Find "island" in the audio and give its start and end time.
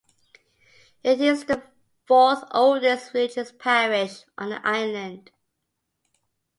4.67-5.29